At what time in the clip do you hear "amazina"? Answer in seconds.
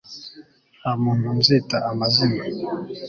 1.91-2.41